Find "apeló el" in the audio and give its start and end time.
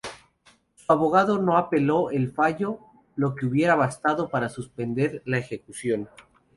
1.59-2.31